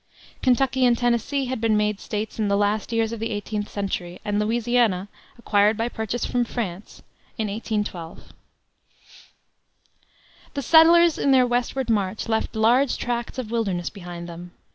Kentucky 0.41 0.83
and 0.83 0.97
Tennessee 0.97 1.45
had 1.45 1.61
been 1.61 1.77
made 1.77 1.99
States 1.99 2.39
in 2.39 2.47
the 2.47 2.57
last 2.57 2.91
years 2.91 3.11
of 3.13 3.19
the 3.19 3.29
eighteenth 3.29 3.69
century, 3.69 4.19
and 4.25 4.39
Louisiana 4.39 5.09
acquired 5.37 5.77
by 5.77 5.89
purchase 5.89 6.25
from 6.25 6.43
France 6.43 7.03
in 7.37 7.47
1812. 7.49 8.33
The 10.55 10.61
settlers, 10.63 11.19
in 11.19 11.29
their 11.29 11.45
westward 11.45 11.91
march, 11.91 12.27
left 12.27 12.55
large 12.55 12.97
tracts 12.97 13.37
of 13.37 13.51
wilderness 13.51 13.91
behind 13.91 14.27
them. 14.27 14.53